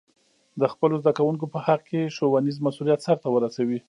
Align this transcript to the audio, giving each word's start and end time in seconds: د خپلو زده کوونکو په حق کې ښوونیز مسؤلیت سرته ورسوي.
د 0.61 0.63
خپلو 0.73 0.95
زده 1.01 1.11
کوونکو 1.17 1.45
په 1.53 1.59
حق 1.65 1.81
کې 1.89 2.13
ښوونیز 2.15 2.57
مسؤلیت 2.67 2.99
سرته 3.07 3.27
ورسوي. 3.31 3.79